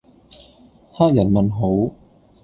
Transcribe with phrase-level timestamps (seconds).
[0.93, 1.93] 黑人問號